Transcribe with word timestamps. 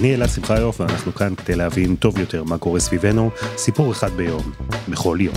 אני 0.00 0.14
אלעד 0.14 0.28
שמחיוף, 0.28 0.80
ואנחנו 0.80 1.14
כאן 1.14 1.34
כדי 1.34 1.56
להבין 1.56 1.96
טוב 1.96 2.18
יותר 2.18 2.44
מה 2.44 2.58
קורה 2.58 2.80
סביבנו, 2.80 3.30
סיפור 3.56 3.92
אחד 3.92 4.10
ביום, 4.10 4.52
בכל 4.88 5.18
יום. 5.20 5.34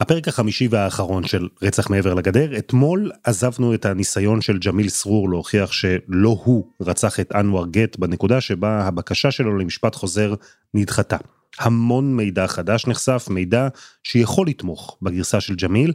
הפרק 0.00 0.28
החמישי 0.28 0.68
והאחרון 0.70 1.26
של 1.26 1.48
רצח 1.62 1.90
מעבר 1.90 2.14
לגדר, 2.14 2.58
אתמול 2.58 3.10
עזבנו 3.24 3.74
את 3.74 3.86
הניסיון 3.86 4.40
של 4.40 4.58
ג'מיל 4.58 4.88
סרור 4.88 5.30
להוכיח 5.30 5.72
שלא 5.72 6.36
הוא 6.44 6.70
רצח 6.80 7.20
את 7.20 7.32
אנואר 7.34 7.66
גט 7.66 7.96
בנקודה 7.98 8.40
שבה 8.40 8.82
הבקשה 8.82 9.30
שלו 9.30 9.58
למשפט 9.58 9.94
חוזר 9.94 10.34
נדחתה. 10.74 11.16
המון 11.58 12.16
מידע 12.16 12.46
חדש 12.46 12.86
נחשף, 12.86 13.26
מידע 13.30 13.68
שיכול 14.04 14.46
לתמוך 14.48 14.98
בגרסה 15.02 15.40
של 15.40 15.54
ג'מיל, 15.54 15.92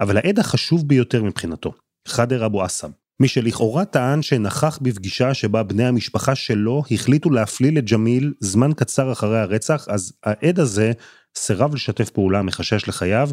אבל 0.00 0.16
העד 0.16 0.38
החשוב 0.38 0.88
ביותר 0.88 1.22
מבחינתו, 1.22 1.72
חאדר 2.08 2.46
אבו 2.46 2.62
עסב, 2.62 2.88
מי 3.20 3.28
שלכאורה 3.28 3.84
טען 3.84 4.22
שנכח 4.22 4.78
בפגישה 4.82 5.34
שבה 5.34 5.62
בני 5.62 5.86
המשפחה 5.86 6.34
שלו 6.34 6.82
החליטו 6.90 7.30
להפליל 7.30 7.78
את 7.78 7.84
ג'מיל 7.92 8.32
זמן 8.40 8.70
קצר 8.76 9.12
אחרי 9.12 9.38
הרצח, 9.38 9.88
אז 9.88 10.18
העד 10.24 10.58
הזה 10.58 10.92
סירב 11.34 11.74
לשתף 11.74 12.10
פעולה 12.10 12.42
מחשש 12.42 12.88
לחייו, 12.88 13.28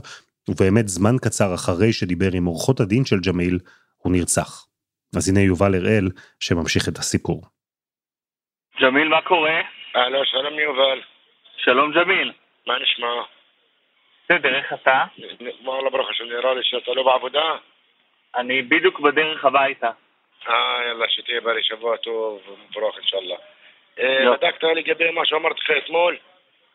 ובאמת 0.49 0.87
זמן 0.87 1.15
קצר 1.21 1.53
אחרי 1.55 1.93
שדיבר 1.93 2.29
עם 2.33 2.45
עורכות 2.45 2.79
הדין 2.79 3.05
של 3.05 3.19
ג'מיל, 3.19 3.59
הוא 3.97 4.11
נרצח. 4.11 4.65
אז 5.15 5.29
הנה 5.29 5.41
יובל 5.41 5.75
הראל 5.75 6.09
שממשיך 6.39 6.89
את 6.89 6.97
הסיפור. 6.97 7.41
ג'מיל, 8.81 9.07
מה 9.07 9.21
קורה? 9.21 9.61
אהלן, 9.95 10.25
שלום 10.25 10.59
יובל. 10.59 11.14
שלום 11.57 11.91
ג'מיל. 11.91 12.31
מה 12.67 12.79
נשמע? 12.79 13.21
בסדר, 14.23 14.55
איך 14.55 14.73
אתה? 14.73 15.03
וואלה 15.63 15.89
ברוך 15.89 16.09
השם, 16.09 16.25
נראה 16.25 16.53
לי 16.53 16.63
שאתה 16.63 16.91
לא 16.91 17.03
בעבודה. 17.03 17.55
אני 18.35 18.61
בדיוק 18.61 18.99
בדרך 18.99 19.45
הביתה. 19.45 19.89
אה, 20.47 20.53
יאללה, 20.87 21.05
שתהיה 21.09 21.41
בריא, 21.41 21.61
שבוע 21.61 21.97
טוב 21.97 22.41
ומבורך 22.47 22.97
אינשאללה. 22.97 23.35
לא. 23.99 24.35
בדקת 24.35 24.63
לגבי 24.63 25.11
מה 25.11 25.21
שאמרתי 25.25 25.59
לך 25.59 25.83
אתמול? 25.83 26.17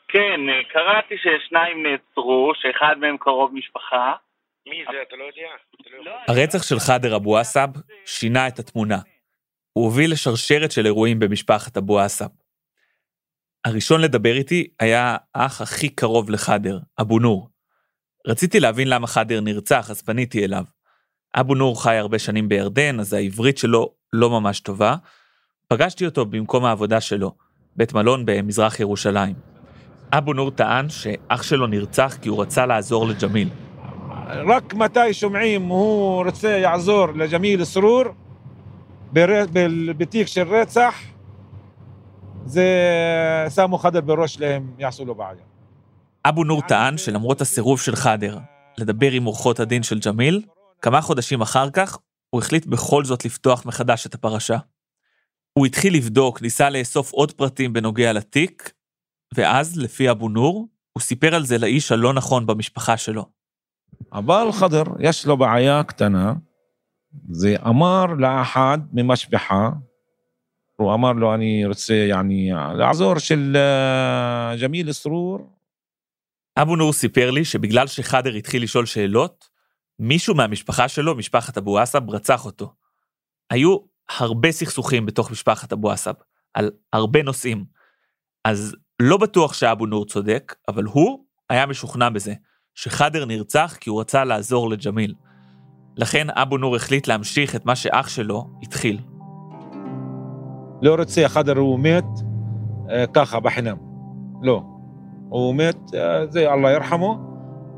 כן, 0.09 0.49
אה, 0.49 0.65
קראתי 0.65 1.15
ששניים 1.19 1.87
נעצרו, 1.87 2.53
שאחד 2.55 2.99
מהם 2.99 3.17
קרוב 3.19 3.55
משפחה. 3.55 4.13
מי 4.67 4.85
זה, 4.93 5.03
אתה 5.03 5.17
לא 5.17 5.25
יודע? 5.25 5.51
לא 6.05 6.13
הרצח 6.29 6.63
של 6.63 6.79
חאדר 6.79 7.17
אבו 7.17 7.39
עסב 7.39 7.69
שינה 8.07 8.49
את 8.49 8.59
התמונה. 8.59 8.99
הוא 9.73 9.85
הוביל 9.85 10.13
לשרשרת 10.13 10.71
של 10.73 10.87
אירועים 10.87 11.19
במשפחת 11.19 11.77
אבו 11.77 12.01
עסב. 12.01 12.40
הראשון 13.65 14.01
לדבר 14.01 14.37
איתי 14.37 14.67
היה 14.81 15.17
האח 15.35 15.61
הכי 15.61 15.89
קרוב 15.89 16.31
לחאדר, 16.31 16.79
אבו 17.01 17.19
נור. 17.19 17.49
רציתי 18.27 18.61
להבין 18.61 18.89
למה 18.89 19.07
חאדר 19.07 19.41
נרצח, 19.41 19.91
אז 19.91 20.03
פניתי 20.03 20.45
אליו. 20.45 20.65
אבו 21.35 21.55
נור 21.55 21.83
חי 21.83 21.95
הרבה 21.95 22.19
שנים 22.19 22.49
בירדן, 22.49 23.01
אז 23.01 23.13
העברית 23.13 23.59
שלו 23.59 23.95
לא 24.13 24.31
ממש 24.31 24.61
טובה. 24.61 24.97
פגשתי 25.69 26.07
אותו 26.07 26.27
במקום 26.27 26.65
העבודה 26.65 27.01
שלו, 27.01 27.35
בית 27.77 27.93
מלון 27.93 28.23
במזרח 28.27 28.81
ירושלים. 28.81 29.35
אבו 30.13 30.33
נור 30.33 30.51
טען 30.51 30.89
שאח 30.89 31.43
שלו 31.43 31.67
נרצח 31.67 32.17
כי 32.23 32.29
הוא 32.29 32.43
רצה 32.43 32.67
לעזור 32.67 33.07
לג'מיל. 33.07 33.49
רק 34.47 34.75
מתי 34.75 35.13
שומעים 35.13 35.63
הוא 35.63 36.25
רוצה 36.25 36.49
יעזור 36.49 37.07
לג'מיל 37.07 37.65
סרור 37.65 38.05
בתיק 39.97 40.27
של 40.27 40.49
רצח, 40.49 40.95
זה 42.47 42.67
שמו 43.55 43.79
חדר 43.79 44.01
בראש 44.01 44.41
להם, 44.41 44.71
יעשו 44.79 45.05
לו 45.05 45.15
בעיה. 45.15 45.43
אבו 46.25 46.45
נור 46.45 46.63
טען 46.63 46.99
שלמרות 46.99 47.41
הסירוב 47.41 47.81
של 47.81 47.97
חאדר 47.97 48.39
לדבר 48.79 49.11
עם 49.11 49.25
עורכות 49.25 49.61
הדין 49.61 49.83
של 49.83 49.99
ג'מיל, 49.99 50.43
כמה 50.83 51.01
חודשים 51.01 51.41
אחר 51.41 51.71
כך 51.71 51.99
הוא 52.31 52.41
החליט 52.41 52.67
בכל 52.67 53.05
זאת 53.05 53.25
לפתוח 53.25 53.67
מחדש 53.67 54.07
את 54.07 54.15
הפרשה. 54.15 54.59
הוא 55.53 55.67
התחיל 55.67 55.97
לבדוק, 55.97 56.43
ניסה 56.43 56.71
לאסוף 56.71 57.13
עוד 57.13 57.33
פרטים 57.33 57.73
בנוגע 57.73 58.13
לתיק, 58.13 58.73
ואז, 59.35 59.79
לפי 59.79 60.11
אבו 60.11 60.29
נור, 60.29 60.69
הוא 60.93 61.01
סיפר 61.01 61.35
על 61.35 61.47
זה 61.47 61.59
לאיש 61.59 61.93
הלא 61.93 62.13
נכון 62.13 62.47
במשפחה 62.47 62.97
שלו. 62.97 63.27
אבל 64.13 64.53
חדר, 64.53 64.83
יש 64.99 65.27
לו 65.27 65.37
בעיה 65.37 65.83
קטנה, 65.83 66.35
זה 67.31 67.57
אמר 67.67 68.07
לאחד 68.07 68.79
ממשפחה, 68.93 69.71
הוא 70.81 70.95
אמר 70.95 71.13
לו, 71.13 71.35
אני 71.35 71.67
רוצה, 71.67 71.95
יעני, 71.95 72.51
לעזור 72.75 73.19
של 73.19 73.57
אה, 73.57 74.57
ג'מיל 74.61 74.93
סרור, 74.93 75.51
אבו 76.57 76.77
נור 76.77 76.93
סיפר 76.93 77.31
לי 77.31 77.45
שבגלל 77.45 77.87
שחאדר 77.87 78.35
התחיל 78.35 78.63
לשאול 78.63 78.87
שאלות, 78.87 79.49
מישהו 79.99 80.35
מהמשפחה 80.35 80.89
שלו, 80.89 81.15
משפחת 81.15 81.59
אבו 81.59 81.79
עסב, 81.79 82.11
רצח 82.11 82.45
אותו. 82.45 82.73
היו 83.51 83.77
הרבה 84.19 84.53
סכסוכים 84.53 85.07
בתוך 85.07 85.31
משפחת 85.31 85.73
אבו 85.73 85.91
עסב, 85.91 86.15
על 86.55 86.71
הרבה 86.93 87.23
נושאים. 87.23 87.65
אז 88.45 88.77
לא 89.03 89.17
בטוח 89.17 89.53
שאבו 89.53 89.87
נור 89.87 90.07
צודק, 90.07 90.55
אבל 90.69 90.85
הוא 90.85 91.25
היה 91.51 91.67
משוכנע 91.67 92.09
בזה, 92.09 92.35
שחאדר 92.75 93.25
נרצח 93.25 93.77
כי 93.81 93.91
הוא 93.91 94.01
רצה 94.01 94.25
לעזור 94.25 94.71
לג'מיל. 94.71 95.15
לכן 95.97 96.27
אבו 96.31 96.59
נור 96.59 96.77
החליט 96.77 97.09
להמשיך 97.09 97.57
את 97.57 97.65
מה 97.65 97.77
שאח 97.77 98.09
שלו 98.09 98.51
התחיל. 98.63 98.99
לא 100.83 100.95
רוצה 100.95 101.29
חדר 101.29 101.59
הוא 101.59 101.79
מת 101.79 102.05
אה, 102.91 103.05
ככה 103.07 103.41
בחינם. 103.41 103.77
לא. 104.43 104.63
הוא 105.29 105.55
מת, 105.55 105.95
אה, 105.95 106.27
זה 106.27 106.53
אללה 106.53 106.71
ירחמו, 106.71 107.19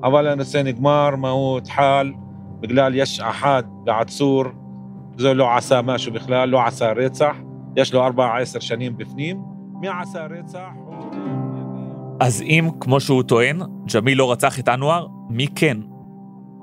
אבל 0.02 0.26
הנושא 0.26 0.62
נגמר, 0.64 1.16
מה 1.16 1.30
הוא 1.30 1.58
התחל, 1.58 2.12
בגלל 2.60 2.94
יש 2.94 3.20
אחד 3.20 3.62
בעצור, 3.84 4.44
זה 5.18 5.34
לא 5.34 5.56
עשה 5.56 5.82
משהו 5.82 6.12
בכלל, 6.12 6.48
לא 6.48 6.66
עשה 6.66 6.92
רצח, 6.92 7.36
יש 7.76 7.94
לו 7.94 8.04
ארבע 8.04 8.36
עשר 8.36 8.60
שנים 8.60 8.96
בפנים, 8.96 9.42
מי 9.80 9.88
עשה 10.02 10.26
רצח? 10.26 10.68
אז 12.20 12.42
אם, 12.42 12.68
כמו 12.80 13.00
שהוא 13.00 13.22
טוען, 13.22 13.60
ג'מיל 13.94 14.18
לא 14.18 14.32
רצח 14.32 14.58
את 14.58 14.68
אנואר, 14.68 15.06
מי 15.30 15.46
כן? 15.46 15.76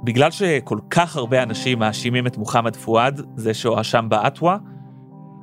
בגלל 0.03 0.31
שכל 0.31 0.79
כך 0.89 1.15
הרבה 1.15 1.43
אנשים 1.43 1.79
מאשימים 1.79 2.27
את 2.27 2.37
מוחמד 2.37 2.75
פואד, 2.75 3.21
זה 3.35 3.53
שהואשם 3.53 4.05
באטווה, 4.09 4.57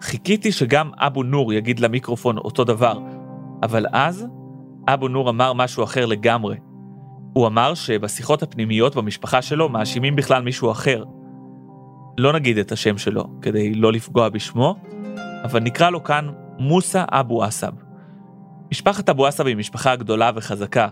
חיכיתי 0.01 0.53
שגם 0.53 0.91
אבו 0.99 1.23
נור 1.23 1.53
יגיד 1.53 1.81
למיקרופון 1.81 2.39
אותו 2.39 2.65
דבר, 2.65 2.99
אבל 3.63 3.87
אז 3.93 4.27
אבו 4.89 5.09
נור 5.09 5.31
אמר 5.31 5.53
משהו 5.53 5.85
אחר 5.85 6.07
לגמרי. 6.07 6.57
הוא 7.33 7.47
אמר 7.47 7.75
שבשיחות 7.75 8.43
הפנימיות 8.43 8.97
במשפחה 8.97 9.43
שלו 9.43 9.69
מאשימים 9.69 10.17
בכלל 10.17 10.43
מישהו 10.43 10.71
אחר. 10.71 11.05
לא 12.19 12.33
נגיד 12.33 12.59
את 12.59 12.73
השם 12.73 12.99
שלו 12.99 13.25
כדי 13.43 13.75
לא 13.75 13.93
לפגוע 13.93 14.29
בשמו, 14.29 14.77
אבל 15.45 15.61
נקרא 15.61 15.91
לו 15.91 16.05
כאן 16.05 16.29
מוסא 16.59 17.05
אבו 17.09 17.45
עסב. 17.45 17.73
משפחת 18.73 19.09
אבו 19.09 19.27
עסב 19.27 19.47
היא 19.47 19.57
משפחה 19.57 19.97
גדולה 19.97 20.31
וחזקה. 20.35 20.89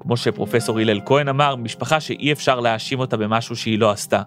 כמו 0.00 0.16
שפרופסור 0.16 0.78
הלל 0.78 1.00
כהן 1.06 1.28
אמר, 1.28 1.56
משפחה 1.56 2.00
שאי 2.00 2.32
אפשר 2.32 2.60
להאשים 2.60 2.98
אותה 2.98 3.16
במשהו 3.16 3.56
שהיא 3.56 3.78
לא 3.78 3.90
עשתה. 3.90 4.22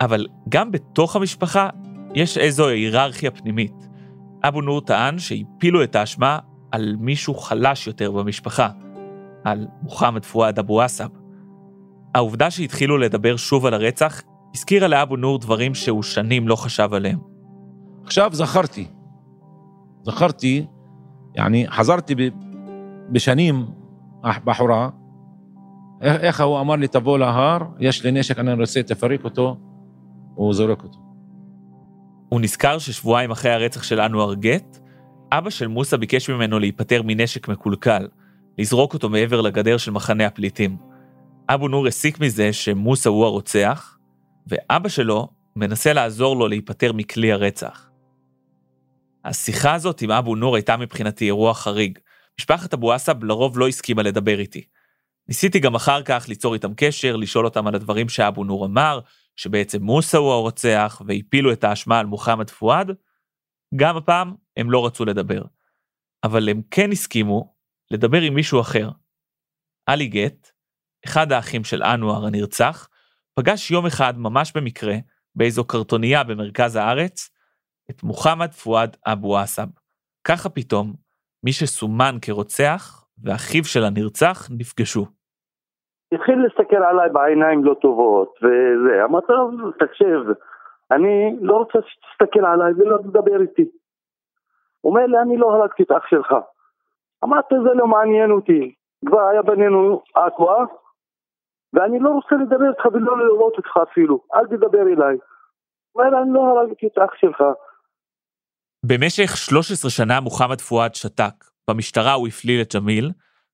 אבל 0.00 0.26
גם 0.48 0.70
בתוך 0.70 1.16
המשפחה 1.16 1.68
יש 2.14 2.38
איזו 2.38 2.68
היררכיה 2.68 3.30
פנימית. 3.30 3.88
אבו 4.44 4.60
נור 4.60 4.80
טען 4.80 5.18
שהפילו 5.18 5.82
את 5.82 5.96
האשמה 5.96 6.38
על 6.72 6.96
מישהו 6.98 7.34
חלש 7.34 7.86
יותר 7.86 8.12
במשפחה, 8.12 8.68
על 9.44 9.66
מוחמד 9.82 10.24
פואד 10.24 10.58
אבו 10.58 10.82
עסב. 10.82 11.08
העובדה 12.14 12.50
שהתחילו 12.50 12.98
לדבר 12.98 13.36
שוב 13.36 13.66
על 13.66 13.74
הרצח 13.74 14.22
הזכירה 14.54 14.88
לאבו 14.88 15.16
נור 15.16 15.38
דברים 15.38 15.74
שהוא 15.74 16.02
שנים 16.02 16.48
לא 16.48 16.56
חשב 16.56 16.88
עליהם. 16.92 17.18
עכשיו 18.04 18.30
זכרתי, 18.32 18.86
זכרתי, 20.02 20.66
יעני, 21.36 21.66
חזרתי 21.68 22.14
בשנים 23.10 23.66
בחורה, 24.44 24.88
איך 26.02 26.40
הוא 26.40 26.60
אמר 26.60 26.76
לי, 26.76 26.88
תבוא 26.88 27.18
להר, 27.18 27.58
יש 27.78 28.04
לי 28.04 28.12
נשק, 28.12 28.38
אני 28.38 28.52
רוצה, 28.52 28.82
תפרק 28.82 29.24
אותו, 29.24 29.56
הוא 30.34 30.54
זורק 30.54 30.82
אותו. 30.82 31.03
הוא 32.34 32.40
נזכר 32.40 32.78
ששבועיים 32.78 33.30
אחרי 33.30 33.50
הרצח 33.50 33.82
של 33.82 34.00
אנואר 34.00 34.34
גט, 34.34 34.78
אבא 35.32 35.50
של 35.50 35.66
מוסא 35.66 35.96
ביקש 35.96 36.30
ממנו 36.30 36.58
להיפטר 36.58 37.02
מנשק 37.04 37.48
מקולקל, 37.48 38.08
לזרוק 38.58 38.94
אותו 38.94 39.08
מעבר 39.08 39.40
לגדר 39.40 39.76
של 39.76 39.90
מחנה 39.90 40.26
הפליטים. 40.26 40.76
אבו 41.48 41.68
נור 41.68 41.86
הסיק 41.86 42.20
מזה 42.20 42.52
שמוסא 42.52 43.08
הוא 43.08 43.24
הרוצח, 43.24 43.98
ואבא 44.46 44.88
שלו 44.88 45.28
מנסה 45.56 45.92
לעזור 45.92 46.36
לו 46.36 46.48
להיפטר 46.48 46.92
מכלי 46.92 47.32
הרצח. 47.32 47.90
השיחה 49.24 49.74
הזאת 49.74 50.02
עם 50.02 50.10
אבו 50.10 50.36
נור 50.36 50.56
הייתה 50.56 50.76
מבחינתי 50.76 51.24
אירוע 51.24 51.54
חריג. 51.54 51.98
משפחת 52.38 52.74
אבו 52.74 52.92
עסב 52.92 53.24
לרוב 53.24 53.58
לא 53.58 53.68
הסכימה 53.68 54.02
לדבר 54.02 54.38
איתי. 54.38 54.64
ניסיתי 55.28 55.58
גם 55.58 55.74
אחר 55.74 56.02
כך 56.02 56.24
ליצור 56.28 56.54
איתם 56.54 56.74
קשר, 56.76 57.16
לשאול 57.16 57.44
אותם 57.44 57.66
על 57.66 57.74
הדברים 57.74 58.08
שאבו 58.08 58.44
נור 58.44 58.66
אמר, 58.66 59.00
שבעצם 59.36 59.82
מוסא 59.82 60.16
הוא 60.16 60.32
הרוצח, 60.32 61.02
והפילו 61.06 61.52
את 61.52 61.64
האשמה 61.64 61.98
על 61.98 62.06
מוחמד 62.06 62.50
פואד. 62.50 62.90
גם 63.76 63.96
הפעם 63.96 64.34
הם 64.56 64.70
לא 64.70 64.86
רצו 64.86 65.04
לדבר. 65.04 65.42
אבל 66.24 66.48
הם 66.48 66.62
כן 66.70 66.92
הסכימו 66.92 67.54
לדבר 67.90 68.20
עם 68.20 68.34
מישהו 68.34 68.60
אחר. 68.60 68.90
עלי 69.86 70.06
גט, 70.06 70.50
אחד 71.06 71.32
האחים 71.32 71.64
של 71.64 71.82
אנואר 71.82 72.26
הנרצח, 72.26 72.88
פגש 73.34 73.70
יום 73.70 73.86
אחד 73.86 74.18
ממש 74.18 74.52
במקרה, 74.54 74.94
באיזו 75.34 75.64
קרטונייה 75.64 76.24
במרכז 76.24 76.76
הארץ, 76.76 77.30
את 77.90 78.02
מוחמד 78.02 78.54
פואד 78.54 78.96
אבו 79.06 79.38
עסב. 79.38 79.66
ככה 80.24 80.48
פתאום, 80.48 80.94
מי 81.42 81.52
שסומן 81.52 82.18
כרוצח 82.22 83.04
ואחיו 83.18 83.64
של 83.64 83.84
הנרצח 83.84 84.48
נפגשו. 84.50 85.06
התחיל 86.12 86.42
להסתכל 86.42 86.82
עליי 86.82 87.10
בעיניים 87.10 87.64
לא 87.64 87.74
טובות, 87.74 88.34
וזה, 88.42 89.04
אמרתי 89.04 89.32
לו, 89.32 89.72
תקשיב, 89.72 90.18
אני 90.90 91.36
לא 91.40 91.56
רוצה 91.56 91.78
שתסתכל 91.86 92.44
עליי 92.44 92.72
ולא 92.72 92.98
תדבר 92.98 93.40
איתי. 93.40 93.68
הוא 94.80 94.90
אומר 94.90 95.06
לי, 95.06 95.18
אני 95.18 95.36
לא 95.36 95.54
הרגתי 95.54 95.82
את 95.82 95.90
אח 95.90 96.06
שלך. 96.06 96.34
אמרתי, 97.24 97.54
זה 97.64 97.74
לא 97.74 97.86
מעניין 97.86 98.30
אותי. 98.30 98.74
כבר 99.06 99.20
היה 99.20 99.42
בינינו 99.42 100.02
אקווה, 100.14 100.64
ואני 101.72 101.98
לא 101.98 102.10
רוצה 102.10 102.34
לדבר 102.34 102.70
איתך 102.70 102.86
ולא 102.92 103.18
לראות 103.18 103.54
אותך 103.56 103.76
אפילו, 103.90 104.20
אל 104.34 104.46
תדבר 104.46 104.82
אליי. 104.82 105.16
הוא 105.92 106.04
אומר, 106.04 106.22
אני 106.22 106.32
לא 106.32 106.40
הרגתי 106.40 106.86
את 106.86 106.98
אח 106.98 107.14
שלך. 107.14 107.44
במשך 108.86 109.36
13 109.36 109.90
שנה 109.90 110.20
מוחמד 110.20 110.60
פואד 110.60 110.94
שתק. 110.94 111.34
במשטרה 111.70 112.12
הוא 112.12 112.28
הפליל 112.28 112.60
את 112.62 112.74
ג'מיל, 112.76 113.10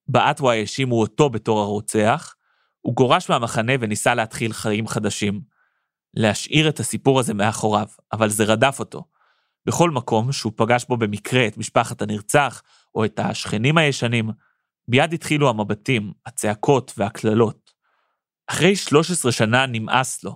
באטווה 0.08 0.52
האשימו 0.52 1.00
אותו 1.00 1.30
בתור 1.30 1.58
הרוצח, 1.58 2.34
הוא 2.80 2.94
גורש 2.94 3.30
מהמחנה 3.30 3.72
וניסה 3.80 4.14
להתחיל 4.14 4.52
חיים 4.52 4.86
חדשים. 4.86 5.40
להשאיר 6.14 6.68
את 6.68 6.78
הסיפור 6.78 7.20
הזה 7.20 7.34
מאחוריו, 7.34 7.86
אבל 8.12 8.28
זה 8.28 8.44
רדף 8.44 8.76
אותו. 8.80 9.04
בכל 9.66 9.90
מקום 9.90 10.32
שהוא 10.32 10.52
פגש 10.56 10.84
בו 10.84 10.96
במקרה 10.96 11.46
את 11.46 11.58
משפחת 11.58 12.02
הנרצח, 12.02 12.62
או 12.94 13.04
את 13.04 13.18
השכנים 13.18 13.78
הישנים, 13.78 14.30
מיד 14.88 15.12
התחילו 15.12 15.48
המבטים, 15.48 16.12
הצעקות 16.26 16.92
והקללות. 16.98 17.70
אחרי 18.50 18.76
13 18.76 19.32
שנה 19.32 19.66
נמאס 19.66 20.24
לו. 20.24 20.32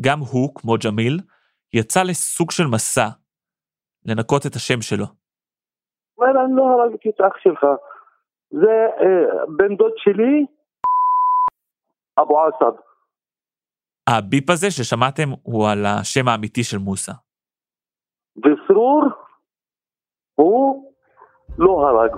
גם 0.00 0.18
הוא, 0.18 0.54
כמו 0.54 0.74
ג'מיל, 0.84 1.20
יצא 1.72 2.02
לסוג 2.02 2.50
של 2.50 2.66
מסע, 2.66 3.08
לנקות 4.04 4.46
את 4.46 4.54
השם 4.54 4.82
שלו. 4.82 5.06
אומר, 6.18 6.44
אני 6.44 6.56
לא 6.56 6.62
הרגתי 6.62 7.08
את 7.08 7.20
אח 7.20 7.36
שלך. 7.38 7.66
זה 8.50 8.86
אה, 9.00 9.46
בן 9.56 9.76
דוד 9.76 9.92
שלי, 9.96 10.46
אבו 12.20 12.40
עסב. 12.40 12.76
הביפ 14.08 14.50
הזה 14.50 14.70
ששמעתם 14.70 15.28
הוא 15.42 15.68
על 15.68 15.86
השם 15.86 16.28
האמיתי 16.28 16.64
של 16.64 16.78
מוסא. 16.78 17.12
וסרור, 18.36 19.04
הוא 20.34 20.92
לא 21.58 21.88
הרג. 21.88 22.16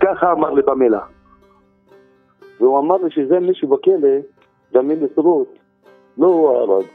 ככה 0.00 0.32
אמר 0.32 0.50
לי 0.50 0.62
במילה. 0.62 1.00
והוא 2.60 2.78
אמר 2.78 2.96
לי 2.96 3.10
שזה 3.10 3.40
מישהו 3.40 3.68
בכלא, 3.68 4.08
ג'מיל 4.74 5.08
סרור, 5.14 5.46
לא 6.18 6.26
הוא 6.26 6.48
הרג. 6.48 6.86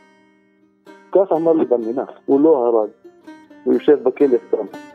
ככה 1.11 1.35
אמר 1.35 1.53
לי 1.53 1.65
במילה, 1.65 2.03
הוא 2.25 2.41
לא 2.41 2.67
הרג. 2.67 2.89
הוא 3.63 3.73
יושב 3.73 4.03
בכלא 4.03 4.37
סתם. 4.47 4.86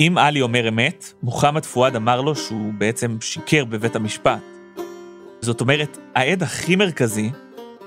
אם 0.00 0.18
עלי 0.18 0.42
אומר 0.42 0.68
אמת, 0.68 1.12
מוחמד 1.22 1.64
פואד 1.64 1.96
אמר 1.96 2.20
לו 2.20 2.36
שהוא 2.36 2.72
בעצם 2.78 3.16
שיקר 3.20 3.64
בבית 3.64 3.96
המשפט. 3.96 4.40
זאת 5.40 5.60
אומרת, 5.60 5.98
העד 6.14 6.42
הכי 6.42 6.76
מרכזי, 6.76 7.30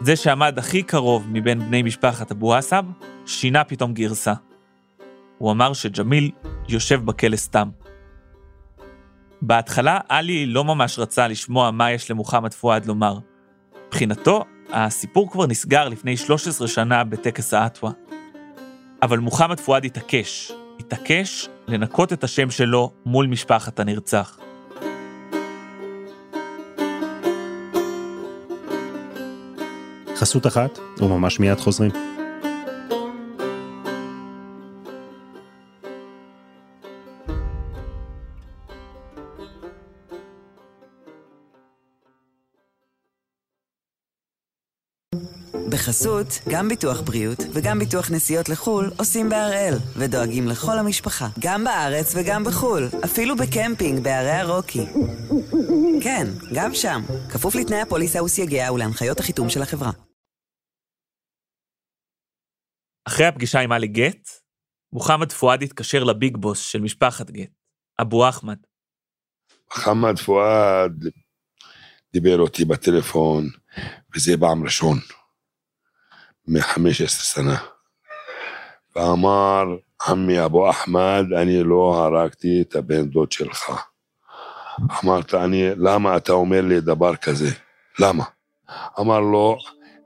זה 0.02 0.16
שעמד 0.16 0.60
הכי 0.60 0.84
קרוב 0.84 1.28
מבין 1.32 1.60
בני 1.60 1.84
משפחת 1.84 2.32
אבו 2.32 2.56
עסב, 2.56 2.84
שינה 3.26 3.64
פתאום 3.64 3.94
גרסה. 3.94 4.34
הוא 5.38 5.52
אמר 5.52 5.74
שג'מיל 5.74 6.32
יושב 6.70 7.06
בכלא 7.06 7.36
סתם. 7.36 7.70
בהתחלה 9.42 10.00
עלי 10.10 10.46
לא 10.46 10.64
ממש 10.64 11.00
רצה 11.00 11.28
לשמוע 11.28 11.72
מה 11.72 11.92
יש 11.92 12.12
למוחמד 12.12 12.54
פואד 12.54 12.86
לומר. 12.86 13.20
מבחינתו, 13.88 14.44
הסיפור 14.70 15.32
כבר 15.32 15.46
נסגר 15.48 15.90
לפני 15.90 16.18
13 16.18 16.68
שנה 16.68 17.04
בטקס 17.04 17.54
האטווה. 17.54 17.92
אבל 19.02 19.20
מוחמד 19.20 19.60
פואד 19.60 19.86
התעקש, 19.86 20.52
התעקש 20.80 21.50
לנקות 21.68 22.14
את 22.14 22.24
השם 22.24 22.52
שלו 22.52 22.92
מול 23.06 23.28
משפחת 23.28 23.80
הנרצח. 23.80 24.40
חסות 30.16 30.48
אחת, 30.48 30.80
וממש 31.00 31.40
מיד 31.40 31.58
חוזרים. 31.58 31.92
בחסות, 45.98 46.28
גם 46.50 46.70
ביטוח 46.70 47.02
בריאות 47.02 47.38
וגם 47.54 47.80
ביטוח 47.80 48.12
נסיעות 48.12 48.50
לחו"ל 48.50 48.92
עושים 48.98 49.30
בהראל, 49.30 49.74
ודואגים 49.98 50.48
לכל 50.48 50.80
המשפחה, 50.80 51.28
גם 51.40 51.64
בארץ 51.64 52.14
וגם 52.16 52.44
בחו"ל, 52.44 52.84
אפילו 53.06 53.36
בקמפינג 53.36 54.04
בערי 54.04 54.32
הרוקי. 54.32 54.86
כן, 56.04 56.28
גם 56.56 56.74
שם, 56.74 57.02
כפוף 57.34 57.56
לתנאי 57.56 57.82
הפוליסה 57.82 58.24
וסייגיה 58.24 58.74
ולהנחיות 58.74 59.20
החיתום 59.20 59.50
של 59.50 59.62
החברה. 59.62 59.92
אחרי 63.08 63.26
הפגישה 63.26 63.60
עם 63.60 63.72
עלי 63.72 63.88
גט, 63.88 64.30
מוחמד 64.94 65.32
פואד 65.32 65.64
התקשר 65.64 66.04
לביג 66.04 66.38
בוס 66.38 66.60
של 66.60 66.82
משפחת 66.82 67.32
גט, 67.32 67.52
אבו 68.02 68.30
אחמד. 68.30 68.58
מוחמד 69.70 70.20
פואד 70.20 71.04
דיבר 72.14 72.40
אותי 72.40 72.66
בטלפון, 72.66 73.50
וזה 74.16 74.32
פעם 74.40 74.64
ראשון. 74.64 74.98
מ-15 76.48 77.08
שנה. 77.08 77.58
ואמר, 78.96 79.64
עמי 80.08 80.46
אבו 80.46 80.70
אחמד, 80.70 81.26
אני 81.38 81.64
לא 81.64 82.06
הרגתי 82.06 82.62
את 82.62 82.76
הבן 82.76 83.06
דוד 83.06 83.32
שלך. 83.32 83.72
אמרת, 85.04 85.34
אני, 85.34 85.70
למה 85.76 86.18
אתה 86.18 86.34
אומר 86.34 86.62
לי 86.62 86.82
דבר 86.82 87.16
כזה? 87.16 87.50
למה? 88.00 88.24
אמר 89.00 89.20
לו, 89.20 89.58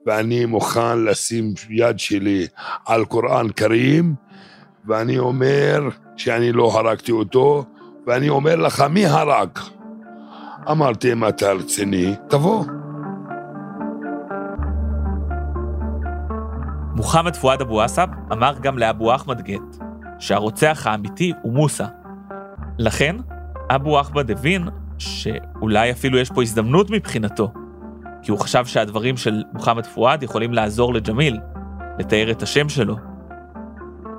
ואני 0.06 0.46
מוכן 0.46 1.04
לשים 1.04 1.54
יד 1.70 2.00
שלי 2.00 2.48
על 2.86 3.06
קוראן 3.06 3.52
כרים, 3.52 4.16
ואני 4.88 5.20
אומר 5.20 5.90
שאני 6.18 6.52
לא 6.52 6.72
הרגתי 6.80 7.12
אותו, 7.12 7.66
ואני 8.08 8.30
אומר 8.30 8.56
לך, 8.56 8.82
מי 8.82 9.06
הרג? 9.06 9.50
אמרתי, 10.72 11.12
אם 11.12 11.28
אתה 11.28 11.52
רציני, 11.52 12.16
תבוא. 12.30 12.81
מוחמד 17.02 17.36
פואד 17.36 17.62
אבו 17.62 17.82
עסב 17.82 18.08
אמר 18.32 18.54
גם 18.62 18.78
לאבו 18.78 19.16
אחמד 19.16 19.42
גט 19.42 19.78
שהרוצח 20.20 20.84
האמיתי 20.86 21.34
הוא 21.42 21.54
מוסא. 21.54 21.86
לכן, 22.78 23.16
אבו 23.76 24.02
אחמד 24.02 24.32
הבין 24.32 24.68
שאולי 24.98 25.92
אפילו 25.92 26.18
יש 26.18 26.30
פה 26.30 26.42
הזדמנות 26.42 26.90
מבחינתו, 26.90 27.52
כי 28.22 28.32
הוא 28.32 28.40
חשב 28.40 28.66
שהדברים 28.66 29.18
של 29.18 29.44
מוחמד 29.54 29.86
פואד 29.86 30.24
יכולים 30.24 30.54
לעזור 30.54 30.94
לג'מיל, 30.94 31.40
לתאר 32.00 32.32
את 32.32 32.42
השם 32.42 32.70
שלו. 32.70 32.96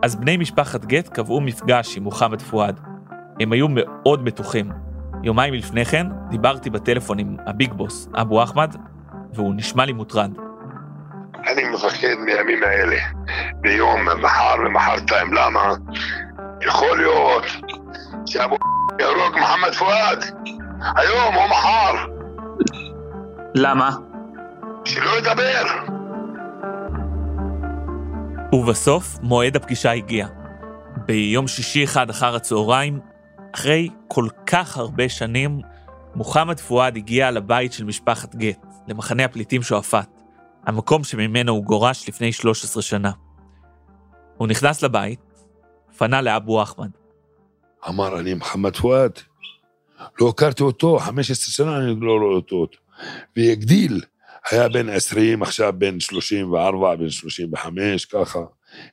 אז 0.03 0.17
בני 0.17 0.37
משפחת 0.37 0.85
גט 0.85 1.09
קבעו 1.09 1.41
מפגש 1.41 1.97
עם 1.97 2.03
מוחמד 2.03 2.43
פואד. 2.43 2.81
הם 3.41 3.53
היו 3.53 3.67
מאוד 3.69 4.25
בטוחים. 4.25 4.73
יומיים 5.23 5.55
לפני 5.55 5.85
כן 5.85 6.07
דיברתי 6.31 6.71
בטלפון 6.71 7.19
עם 7.19 7.37
הביג 7.47 7.73
בוס, 7.73 8.09
אבו 8.15 8.43
אחמד, 8.43 8.77
והוא 9.35 9.55
נשמע 9.55 9.85
לי 9.85 9.93
מוטרד. 9.93 10.33
אני 11.47 11.65
מפחד 11.65 12.15
מימים 12.19 12.63
האלה, 12.63 12.97
ביום 13.61 14.09
מחר 14.21 14.55
ומחרתיים, 14.67 15.33
למה? 15.33 15.75
יכול 16.61 16.99
להיות 16.99 17.45
שאבו 18.27 18.57
יהרוג 19.01 19.39
מוחמד 19.39 19.75
פואד, 19.79 20.25
היום 20.97 21.35
או 21.35 21.49
מחר. 21.49 22.07
למה? 23.55 23.91
שלא 24.85 25.11
ידבר. 25.19 25.65
ובסוף 28.53 29.19
מועד 29.23 29.57
הפגישה 29.57 29.91
הגיע. 29.91 30.27
ביום 31.07 31.49
שישי 31.49 31.85
אחד 31.85 32.11
אחר 32.11 32.37
הצהריים, 32.37 33.01
אחרי 33.55 33.89
כל 34.09 34.27
כך 34.47 34.77
הרבה 34.77 35.09
שנים, 35.09 35.61
מוחמד 36.15 36.61
פואד 36.61 36.97
הגיע 36.97 37.31
לבית 37.31 37.73
של 37.73 37.85
משפחת 37.85 38.35
גט, 38.35 38.67
למחנה 38.89 39.25
הפליטים 39.25 39.63
שועפאט. 39.63 40.22
המקום 40.67 41.05
שממנו 41.05 41.53
הוא 41.53 41.65
גורש 41.65 42.09
לפני 42.09 42.33
13 42.33 42.83
שנה. 42.83 43.11
הוא 44.37 44.49
נכנס 44.49 44.83
לבית, 44.83 45.21
פנה 45.97 46.23
לאבו 46.23 46.63
אחמד. 46.63 46.91
אמר, 47.89 48.21
אני 48.21 48.35
מוחמד 48.35 48.77
פואד. 48.77 49.13
לא 50.21 50.29
הכרתי 50.29 50.63
אותו, 50.63 50.99
15 50.99 51.53
שנה 51.53 51.79
אני 51.79 52.01
לא 52.01 52.13
רואה 52.13 52.35
אותו. 52.35 52.67
והגדיל, 53.37 54.01
היה 54.51 54.69
בן 54.69 54.89
20, 54.89 55.43
עכשיו 55.43 55.73
בן 55.79 56.01
34, 56.01 56.97
בן 56.97 57.11
35, 57.11 58.05
ככה. 58.05 58.39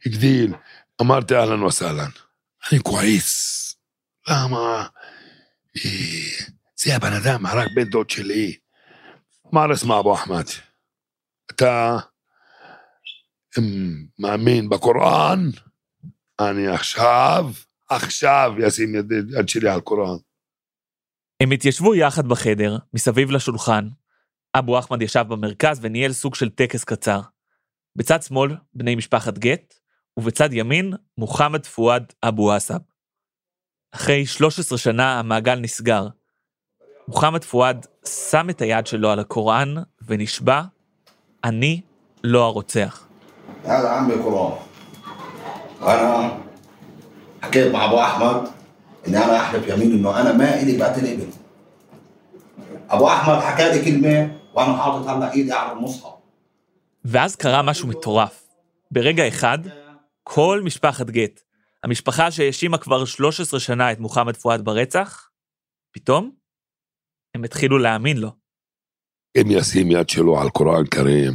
הגדיל. 0.05 0.53
אמרתי, 1.01 1.35
אהלן 1.35 1.63
וסהלן. 1.63 2.09
אני 2.71 2.79
כועס. 2.83 3.75
למה? 4.27 4.85
אה, 5.77 5.81
זה 6.75 6.95
הבן 6.95 7.13
אדם, 7.13 7.45
הרג 7.45 7.67
בן 7.75 7.83
דוד 7.83 8.09
שלי. 8.09 8.55
אמר, 9.53 9.73
אסמע 9.73 9.99
אבו 9.99 10.13
אחמד, 10.13 10.45
אתה 11.59 11.97
אמ, 13.57 14.05
מאמין 14.19 14.69
בקוראן? 14.69 15.39
אני 16.39 16.67
עכשיו, 16.67 17.45
עכשיו 17.89 18.53
אשים 18.67 18.95
יד, 18.95 19.11
יד 19.39 19.49
שלי 19.49 19.69
על 19.69 19.81
קוראן. 19.81 20.17
הם 21.39 21.51
התיישבו 21.51 21.95
יחד 21.95 22.27
בחדר, 22.27 22.77
מסביב 22.93 23.31
לשולחן. 23.31 23.87
אבו 24.55 24.79
אחמד 24.79 25.01
ישב 25.01 25.25
במרכז 25.29 25.79
וניהל 25.81 26.11
סוג 26.11 26.35
של 26.35 26.49
טקס 26.49 26.83
קצר. 26.83 27.21
בצד 27.95 28.21
שמאל, 28.23 28.55
בני 28.73 28.95
משפחת 28.95 29.37
גט, 29.37 29.73
ובצד 30.17 30.53
ימין, 30.53 30.93
מוחמד 31.17 31.65
פואד 31.65 32.13
אבו 32.23 32.51
עסב. 32.51 32.79
אחרי 33.91 34.25
13 34.25 34.77
שנה 34.77 35.19
המעגל 35.19 35.55
נסגר. 35.55 36.07
מוחמד 37.07 37.43
פואד 37.43 37.85
שם 38.05 38.49
את 38.49 38.61
היד 38.61 38.87
שלו 38.87 39.09
על 39.11 39.19
הקוראן 39.19 39.75
ונשבע, 40.07 40.61
אני 41.44 41.80
לא 42.24 42.44
הרוצח. 42.44 43.08
هذا 43.64 43.88
عمي 43.88 44.14
قرآن 44.14 44.52
وانا 45.80 46.38
حكيت 47.42 47.72
مع 47.72 47.84
ابو 47.84 48.00
احمد 48.00 48.48
اني 49.08 49.18
انا 49.18 49.40
احلف 49.40 49.68
يمين 49.68 49.92
انه 49.92 50.20
انا 50.20 50.32
ما 50.32 50.62
الي 50.62 50.76
بقتل 50.76 51.06
ابن 51.06 51.30
ابو 52.90 53.08
احمد 53.08 53.38
حكى 53.38 53.72
لي 53.72 53.84
كلمه 53.84 54.38
وانا 54.54 54.76
حاطط 54.76 55.08
هلا 55.08 55.32
ايدي 55.32 55.52
على 55.52 55.72
المصحف 55.72 56.14
ואז 57.04 57.36
קרה 57.36 57.62
משהו 57.62 57.88
מטורף. 57.88 58.48
ברגע 58.90 59.28
אחד, 59.28 59.58
כל 60.22 60.60
משפחת 60.64 61.10
גט, 61.10 61.40
המשפחה 61.84 62.30
שהאשימה 62.30 62.78
כבר 62.78 63.04
13 63.04 63.60
שנה 63.60 63.92
את 63.92 63.98
מוחמד 63.98 64.36
פואד 64.36 64.64
ברצח, 64.64 65.30
פתאום 65.92 66.30
הם 67.34 67.44
התחילו 67.44 67.78
להאמין 67.78 68.16
לו. 68.16 68.37
אם 69.37 69.47
ישים 69.49 69.91
יד 69.91 70.09
שלו 70.09 70.41
על 70.41 70.49
קוראן 70.49 70.83
כרים, 70.91 71.33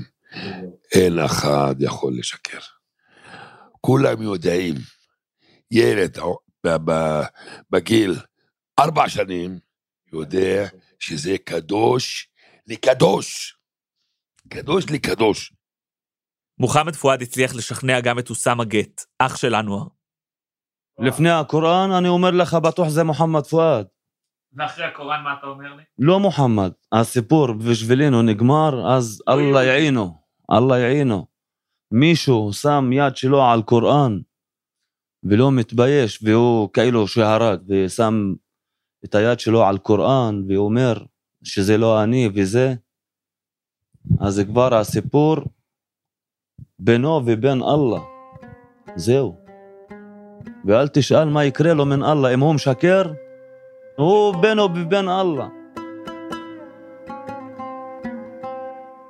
אין 0.94 1.18
אחד 1.18 1.74
יכול 1.78 2.18
לשקר. 2.18 2.58
כולם 3.80 4.22
יודעים, 4.22 4.74
ילד 5.70 6.18
בגיל 7.70 8.14
ארבע 8.78 9.08
שנים 9.08 9.58
יודע 10.12 10.66
שזה 10.98 11.36
קדוש 11.44 12.28
לקדוש. 12.66 13.58
קדוש 14.48 14.84
לקדוש. 14.90 15.52
מוחמד 16.58 16.96
פואד 16.96 17.22
הצליח 17.22 17.54
לשכנע 17.54 18.00
גם 18.00 18.18
את 18.18 18.30
אוסאמה 18.30 18.64
גט, 18.64 19.04
אח 19.18 19.36
של 19.36 19.54
אנואר. 19.54 19.84
לפני 20.98 21.30
הקוראן, 21.30 21.90
אני 21.90 22.08
אומר 22.08 22.30
לך, 22.30 22.54
בטוח 22.54 22.88
זה 22.88 23.04
מוחמד 23.04 23.46
פואד. 23.46 23.86
ואחרי 24.56 24.84
הקוראן 24.84 25.22
מה 25.24 25.34
אתה 25.38 25.46
אומר 25.46 25.74
לי? 25.74 25.82
לא 25.98 26.20
מוחמד. 26.20 26.70
הסיפור 26.92 27.52
בשבילנו 27.52 28.22
נגמר, 28.22 28.96
אז 28.96 29.22
אללה 29.28 29.64
יעינו. 29.64 30.18
אללה 30.52 30.78
יעינו. 30.78 31.26
מישהו 31.90 32.52
שם 32.52 32.90
יד 32.92 33.16
שלו 33.16 33.42
על 33.44 33.62
קוראן 33.62 34.18
ולא 35.24 35.52
מתבייש, 35.52 36.22
והוא 36.22 36.68
כאילו 36.72 37.08
שהרג, 37.08 37.60
ושם 37.68 38.34
את 39.04 39.14
היד 39.14 39.40
שלו 39.40 39.64
על 39.64 39.78
קוראן 39.78 40.42
ואומר 40.48 40.94
שזה 41.42 41.78
לא 41.78 42.02
אני 42.02 42.28
וזה, 42.34 42.74
אז 44.20 44.42
כבר 44.46 44.74
הסיפור 44.74 45.36
בינו 46.78 47.20
ובין 47.26 47.62
אללה. 47.62 48.00
זהו. 48.96 49.44
ואל 50.64 50.88
תשאל 50.88 51.24
מה 51.24 51.44
יקרה 51.44 51.74
לו 51.74 51.86
מן 51.86 52.02
אללה, 52.02 52.34
אם 52.34 52.40
הוא 52.40 52.54
משקר, 52.54 53.02
הוא 53.96 54.36
בינו 54.36 54.62
ובין 54.62 55.08
אללה. 55.08 55.46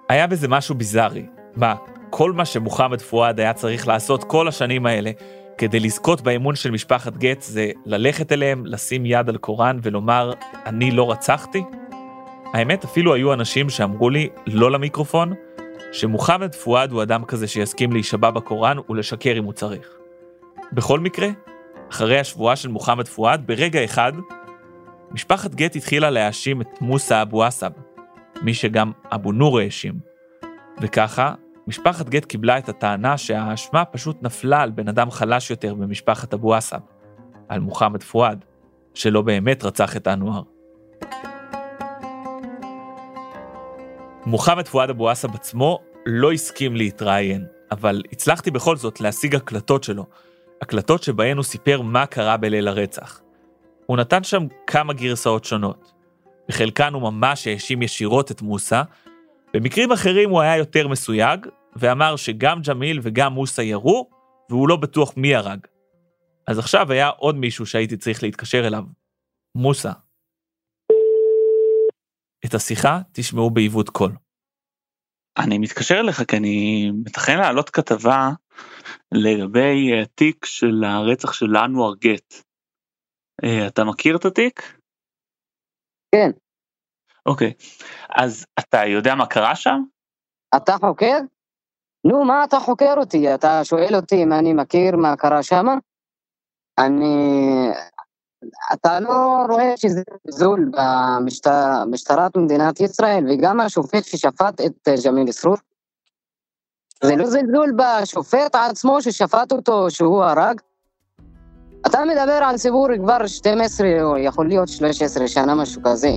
היה 0.09 0.27
בזה 0.27 0.49
משהו 0.49 0.75
ביזארי. 0.75 1.27
מה, 1.57 1.75
כל 2.11 2.33
מה 2.33 2.45
שמוחמד 2.45 3.01
פואד 3.01 3.41
היה 3.41 3.53
צריך 3.53 3.89
לעשות 3.89 4.25
כל 4.25 4.49
השנים 4.49 4.87
האלה 4.87 5.11
כדי 5.59 5.81
לזכות 5.81 6.21
באמון 6.21 6.55
של 6.55 6.71
משפחת 6.71 7.17
גט 7.17 7.43
זה 7.43 7.71
ללכת 7.87 8.33
אליהם, 8.33 8.67
לשים 8.67 9.07
יד 9.07 9.29
על 9.29 9.37
קוראן 9.37 9.79
ולומר, 9.83 10.33
אני 10.67 10.91
לא 10.91 11.11
רצחתי? 11.11 11.63
האמת, 12.55 12.85
אפילו 12.85 13.15
היו 13.15 13.33
אנשים 13.33 13.71
שאמרו 13.71 14.11
לי, 14.11 14.29
לא 14.47 14.71
למיקרופון, 14.71 15.33
שמוחמד 15.93 16.55
פואד 16.55 16.93
הוא 16.93 17.03
אדם 17.03 17.25
כזה 17.25 17.47
שיסכים 17.47 17.93
להישבע 17.93 18.31
בקוראן 18.31 18.77
ולשקר 18.89 19.39
אם 19.39 19.45
הוא 19.45 19.53
צריך. 19.53 19.89
בכל 20.73 21.01
מקרה, 21.01 21.29
אחרי 21.91 22.19
השבועה 22.19 22.57
של 22.57 22.69
מוחמד 22.69 23.09
פואד, 23.09 23.43
ברגע 23.47 23.85
אחד, 23.85 24.13
משפחת 25.15 25.55
גט 25.55 25.77
התחילה 25.77 26.11
להאשים 26.11 26.61
את 26.61 26.81
מוסא 26.81 27.23
אבו 27.23 27.45
עסב, 27.45 27.71
מי 28.43 28.55
שגם 28.55 28.93
אבו 29.13 29.33
נור 29.33 29.59
האשים. 29.59 29.95
וככה, 30.81 31.35
משפחת 31.67 32.09
גט 32.09 32.25
קיבלה 32.25 32.59
את 32.59 32.69
הטענה 32.69 33.19
שהאשמה 33.19 33.85
פשוט 33.85 34.23
נפלה 34.23 34.61
על 34.63 34.71
בן 34.71 34.89
אדם 34.89 35.11
חלש 35.11 35.51
יותר 35.51 35.75
במשפחת 35.75 36.35
אבו 36.35 36.55
עסב, 36.55 36.79
על 37.49 37.61
מוחמד 37.61 38.03
פואד, 38.03 38.45
שלא 38.95 39.23
באמת 39.23 39.65
רצח 39.65 39.97
את 39.97 40.09
אנואר. 40.09 40.43
מוחמד 44.27 44.69
פואד 44.69 44.91
אבו 44.91 45.11
עסב 45.11 45.35
עצמו 45.35 45.79
לא 46.07 46.33
הסכים 46.33 46.77
להתראיין, 46.77 47.47
אבל 47.71 48.03
הצלחתי 48.13 48.51
בכל 48.51 48.77
זאת 48.77 49.01
להשיג 49.01 49.35
הקלטות 49.35 49.85
שלו, 49.85 50.07
הקלטות 50.63 51.03
שבהן 51.03 51.37
הוא 51.37 51.45
סיפר 51.45 51.81
מה 51.83 52.07
קרה 52.07 52.37
בליל 52.37 52.69
הרצח. 52.69 53.24
הוא 53.87 53.97
נתן 53.97 54.25
שם 54.25 54.47
כמה 54.67 54.93
גרסאות 54.93 55.45
שונות. 55.45 55.93
בחלקן 56.49 56.95
הוא 56.95 57.03
ממש 57.03 57.47
האשים 57.47 57.83
ישירות 57.83 58.31
את 58.31 58.43
מוסא, 58.43 58.83
במקרים 59.55 59.93
אחרים 59.93 60.31
הוא 60.31 60.41
היה 60.41 60.57
יותר 60.57 60.89
מסויג, 60.89 61.47
ואמר 61.77 62.17
שגם 62.17 62.61
ג'מיל 62.69 63.01
וגם 63.03 63.33
מוסא 63.33 63.61
ירו, 63.61 64.11
והוא 64.51 64.69
לא 64.69 64.77
בטוח 64.77 65.17
מי 65.17 65.35
הרג. 65.35 65.67
אז 66.47 66.59
עכשיו 66.59 66.93
היה 66.93 67.09
עוד 67.09 67.37
מישהו 67.37 67.67
שהייתי 67.67 67.97
צריך 67.97 68.23
להתקשר 68.23 68.67
אליו, 68.67 68.85
מוסא. 69.55 69.93
את 72.45 72.55
השיחה 72.55 73.01
תשמעו 73.13 73.51
בעיוות 73.51 73.89
קול. 73.89 74.13
אני 75.39 75.59
מתקשר 75.59 76.01
אליך 76.01 76.23
כי 76.29 76.37
אני 76.37 76.91
מתכנן 77.05 77.39
להעלות 77.39 77.71
כתבה 77.71 78.31
לגבי 79.13 80.03
התיק 80.03 80.45
של 80.45 80.85
הרצח 80.85 81.33
של 81.33 81.57
אנואר 81.57 81.95
גט. 81.95 82.35
אה, 83.45 83.67
אתה 83.67 83.85
מכיר 83.85 84.17
את 84.17 84.25
התיק? 84.25 84.79
כן. 86.15 86.31
אוקיי, 87.27 87.53
אז 88.17 88.47
אתה 88.59 88.85
יודע 88.87 89.15
מה 89.15 89.27
קרה 89.27 89.57
שם? 89.57 89.83
אתה 90.57 90.77
חוקר? 90.81 91.19
נו, 92.05 92.25
מה 92.25 92.45
אתה 92.45 92.61
חוקר 92.61 92.95
אותי? 92.97 93.35
אתה 93.35 93.65
שואל 93.65 93.97
אותי 93.97 94.23
אם 94.23 94.33
אני 94.33 94.53
מכיר 94.53 94.97
מה 94.97 95.17
קרה 95.17 95.43
שם? 95.43 95.67
אני... 96.79 97.69
אתה 98.73 99.01
לא 99.01 99.47
רואה 99.49 99.77
שזה 99.77 100.03
זלזול 100.27 100.71
במשטרת 100.75 102.37
מדינת 102.37 102.81
ישראל, 102.81 103.25
וגם 103.29 103.61
השופט 103.61 104.05
ששפט 104.05 104.61
את 104.61 104.89
ג'מיל 105.07 105.33
סרור? 105.33 105.57
זה 107.05 107.17
לא 107.17 107.27
זלזול 107.27 107.73
בשופט 107.77 108.55
עצמו 108.55 109.03
ששפט 109.03 109.53
אותו 109.53 109.91
שהוא 109.91 110.25
הרג? 110.25 110.61
אתה 111.87 111.99
מדבר 112.05 112.33
על 112.33 112.57
סיפור 112.57 112.89
כבר 112.99 113.27
12 113.27 114.03
או 114.03 114.19
יכול 114.19 114.49
להיות 114.49 114.69
13 114.69 115.29
שנה, 115.29 115.55
משהו 115.55 115.83
כזה. 115.85 116.11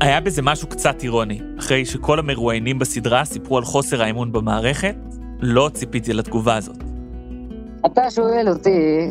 היה 0.00 0.20
בזה 0.20 0.42
משהו 0.42 0.68
קצת 0.68 1.02
אירוני. 1.02 1.40
אחרי 1.58 1.84
שכל 1.84 2.18
המרואיינים 2.18 2.78
בסדרה 2.78 3.24
סיפרו 3.24 3.58
על 3.58 3.64
חוסר 3.64 4.02
האמון 4.02 4.32
במערכת, 4.32 4.96
לא 5.40 5.70
ציפיתי 5.74 6.12
לתגובה 6.12 6.56
הזאת. 6.56 6.76
אתה 7.86 8.10
שואל 8.10 8.48
אותי 8.48 9.10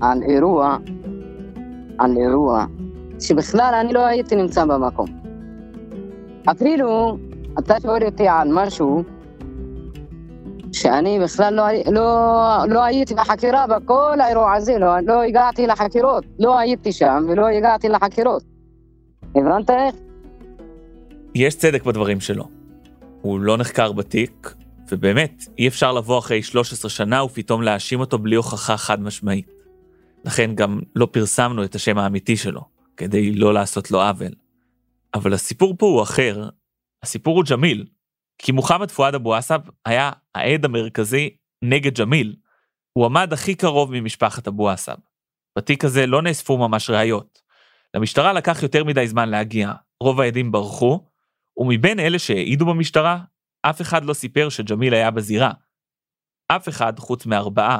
על 0.00 0.22
אירוע, 0.22 0.76
על 1.98 2.16
אירוע, 2.16 2.64
שבכלל 3.20 3.74
אני 3.80 3.92
לא 3.92 4.06
הייתי 4.06 4.36
נמצא 4.36 4.64
במקום. 4.64 5.06
אפילו 6.50 7.18
אתה 7.58 7.74
שואל 7.82 8.04
אותי 8.04 8.28
על 8.28 8.48
משהו 8.52 9.02
שאני 10.84 11.18
בכלל 11.20 11.54
לא, 11.54 11.64
לא, 11.92 12.74
לא 12.74 12.84
הייתי 12.84 13.14
בחקירה 13.14 13.66
בכל 13.66 14.20
האירוע 14.20 14.54
הזה, 14.54 14.78
לא, 14.78 15.00
לא 15.00 15.22
הגעתי 15.22 15.66
לחקירות, 15.66 16.24
לא 16.38 16.58
הייתי 16.58 16.92
שם 16.92 17.24
ולא 17.28 17.46
הגעתי 17.48 17.88
לחקירות. 17.88 18.42
הבנת 19.36 19.70
איך? 19.70 19.94
יש 21.34 21.54
צדק 21.54 21.82
בדברים 21.82 22.20
שלו. 22.20 22.48
הוא 23.22 23.40
לא 23.40 23.56
נחקר 23.56 23.92
בתיק, 23.92 24.54
ובאמת, 24.90 25.44
אי 25.58 25.68
אפשר 25.68 25.92
לבוא 25.92 26.18
אחרי 26.18 26.42
13 26.42 26.90
שנה 26.90 27.24
ופתאום 27.24 27.62
להאשים 27.62 28.00
אותו 28.00 28.18
בלי 28.18 28.36
הוכחה 28.36 28.76
חד 28.76 29.00
משמעית. 29.00 29.50
לכן 30.24 30.54
גם 30.54 30.80
לא 30.96 31.08
פרסמנו 31.12 31.64
את 31.64 31.74
השם 31.74 31.98
האמיתי 31.98 32.36
שלו, 32.36 32.60
כדי 32.96 33.32
לא 33.34 33.54
לעשות 33.54 33.90
לו 33.90 34.02
עוול. 34.02 34.32
אבל 35.14 35.32
הסיפור 35.32 35.74
פה 35.78 35.86
הוא 35.86 36.02
אחר, 36.02 36.48
הסיפור 37.02 37.36
הוא 37.36 37.44
ג'מיל. 37.50 37.84
כי 38.38 38.52
מוחמד 38.52 38.90
פואד 38.90 39.14
אבו 39.14 39.34
עסב 39.34 39.60
היה 39.84 40.10
העד 40.34 40.64
המרכזי 40.64 41.36
נגד 41.64 41.98
ג'מיל. 41.98 42.36
הוא 42.92 43.06
עמד 43.06 43.32
הכי 43.32 43.54
קרוב 43.54 43.90
ממשפחת 43.92 44.48
אבו 44.48 44.70
עסב. 44.70 44.96
בתיק 45.58 45.84
הזה 45.84 46.06
לא 46.06 46.22
נאספו 46.22 46.58
ממש 46.58 46.90
ראיות. 46.90 47.42
למשטרה 47.94 48.32
לקח 48.32 48.62
יותר 48.62 48.84
מדי 48.84 49.08
זמן 49.08 49.28
להגיע, 49.28 49.72
רוב 50.00 50.20
העדים 50.20 50.52
ברחו, 50.52 51.06
ומבין 51.56 52.00
אלה 52.00 52.18
שהעידו 52.18 52.66
במשטרה, 52.66 53.18
אף 53.62 53.80
אחד 53.80 54.04
לא 54.04 54.14
סיפר 54.14 54.48
שג'מיל 54.48 54.94
היה 54.94 55.10
בזירה. 55.10 55.50
אף 56.48 56.68
אחד 56.68 56.98
חוץ 56.98 57.26
מארבעה, 57.26 57.78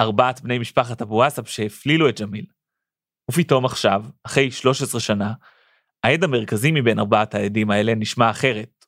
ארבעת 0.00 0.40
בני 0.40 0.58
משפחת 0.58 1.02
אבו 1.02 1.22
עסב 1.22 1.44
שהפלילו 1.44 2.08
את 2.08 2.20
ג'מיל. 2.20 2.46
ופתאום 3.30 3.64
עכשיו, 3.64 4.04
אחרי 4.24 4.50
13 4.50 5.00
שנה, 5.00 5.32
העד 6.04 6.24
המרכזי 6.24 6.70
מבין 6.72 6.98
ארבעת 6.98 7.34
העדים 7.34 7.70
האלה 7.70 7.94
נשמע 7.94 8.30
אחרת, 8.30 8.81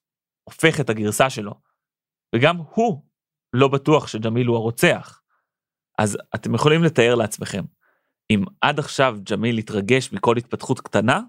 הופך 0.44 0.80
את 0.80 0.90
הגרסה 0.90 1.30
שלו, 1.30 1.54
וגם 2.34 2.56
הוא 2.56 3.02
לא 3.52 3.68
בטוח 3.68 4.06
שג'מיל 4.06 4.46
הוא 4.46 4.56
הרוצח. 4.56 5.20
אז 5.98 6.18
אתם 6.34 6.54
יכולים 6.54 6.82
לתאר 6.82 7.14
לעצמכם, 7.14 7.62
אם 8.30 8.40
עד 8.60 8.78
עכשיו 8.78 9.16
ג'מיל 9.30 9.58
התרגש 9.58 10.12
מכל 10.12 10.34
התפתחות 10.36 10.80
קטנה, 10.80 11.20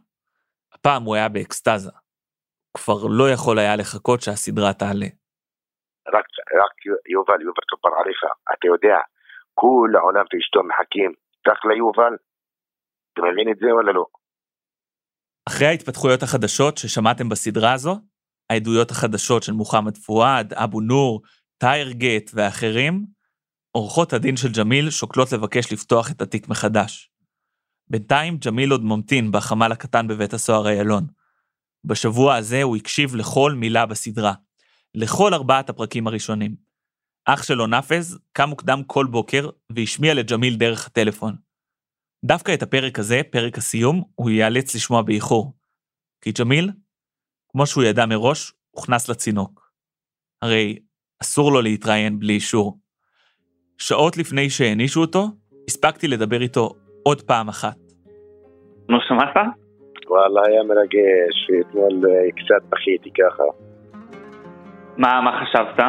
הפעם 0.73 1.03
הוא 1.03 1.15
היה 1.15 1.29
באקסטזה. 1.29 1.91
כבר 2.77 3.07
לא 3.09 3.31
יכול 3.33 3.59
היה 3.59 3.75
לחכות 3.75 4.21
שהסדרה 4.21 4.73
תעלה. 4.73 5.09
רק, 6.07 6.25
רק 6.61 6.75
יובל, 7.09 7.41
יובל 7.41 7.65
כפר 7.67 7.89
עליך, 7.99 8.19
אתה 8.53 8.67
יודע, 8.67 8.97
כל 9.53 9.89
העולם 9.97 10.25
ואשתו 10.33 10.63
מחכים, 10.63 11.13
קח 11.45 11.65
ליובל, 11.65 12.13
אתה 13.13 13.21
מבין 13.21 13.51
את 13.51 13.57
זה 13.59 13.71
או 13.71 13.81
לא? 13.81 14.05
אחרי 15.49 15.67
ההתפתחויות 15.67 16.23
החדשות 16.23 16.77
ששמעתם 16.77 17.29
בסדרה 17.29 17.73
הזו, 17.73 17.95
העדויות 18.49 18.91
החדשות 18.91 19.43
של 19.43 19.53
מוחמד 19.53 19.97
פואד, 19.97 20.53
אבו 20.53 20.81
נור, 20.81 21.21
טייר 21.57 21.91
גט 21.91 22.31
ואחרים, 22.33 23.05
עורכות 23.71 24.13
הדין 24.13 24.37
של 24.37 24.51
ג'מיל 24.51 24.89
שוקלות 24.89 25.31
לבקש 25.31 25.73
לפתוח 25.73 26.11
את 26.11 26.21
התיק 26.21 26.47
מחדש. 26.47 27.09
בינתיים 27.89 28.37
ג'מיל 28.37 28.71
עוד 28.71 28.83
ממתין 28.83 29.31
בחמ"ל 29.31 29.71
הקטן 29.71 30.07
בבית 30.07 30.33
הסוהר 30.33 30.67
איילון. 30.67 31.07
בשבוע 31.83 32.35
הזה 32.35 32.63
הוא 32.63 32.75
הקשיב 32.75 33.15
לכל 33.15 33.53
מילה 33.53 33.85
בסדרה, 33.85 34.33
לכל 34.95 35.33
ארבעת 35.33 35.69
הפרקים 35.69 36.07
הראשונים. 36.07 36.55
אח 37.25 37.43
שלו 37.43 37.67
נאפז 37.67 38.19
קם 38.33 38.49
מוקדם 38.49 38.83
כל 38.87 39.05
בוקר 39.05 39.49
והשמיע 39.75 40.13
לג'מיל 40.13 40.55
דרך 40.55 40.87
הטלפון. 40.87 41.35
דווקא 42.25 42.53
את 42.53 42.63
הפרק 42.63 42.99
הזה, 42.99 43.21
פרק 43.31 43.57
הסיום, 43.57 44.03
הוא 44.15 44.29
ייאלץ 44.29 44.75
לשמוע 44.75 45.01
באיחור. 45.01 45.53
כי 46.21 46.31
ג'מיל, 46.31 46.71
כמו 47.55 47.65
שהוא 47.65 47.83
ידע 47.83 48.05
מראש, 48.05 48.53
הוכנס 48.71 49.09
לצינוק. 49.09 49.69
הרי 50.41 50.79
אסור 51.21 51.51
לו 51.51 51.61
להתראיין 51.61 52.19
בלי 52.19 52.33
אישור. 52.33 52.77
שעות 53.77 54.17
לפני 54.17 54.49
שהענישו 54.49 55.01
אותו, 55.01 55.23
הספקתי 55.67 56.07
לדבר 56.07 56.41
איתו 56.41 56.69
עוד 57.03 57.21
פעם 57.21 57.47
אחת. 57.47 57.77
לא 58.89 58.99
שמעת? 59.07 59.35
וואלה, 60.09 60.41
היה 60.47 60.63
מרגש, 60.63 61.35
ואתמול 61.49 62.09
אה, 62.09 62.31
קצת 62.31 62.69
בכיתי 62.69 63.09
ככה. 63.09 63.43
מה, 64.97 65.21
מה 65.21 65.31
חשבת? 65.41 65.85